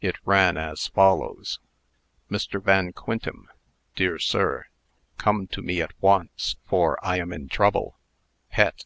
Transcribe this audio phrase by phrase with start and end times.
[0.00, 1.58] It ran as follows:
[2.30, 2.62] MR.
[2.62, 3.48] VAN QUINTEM:
[3.96, 4.68] DEAR SIR:
[5.18, 7.98] Come to me at once, for I am in trouble.
[8.50, 8.84] PET.